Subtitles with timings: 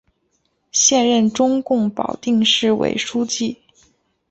[0.71, 3.61] 现任中共保定市委书记。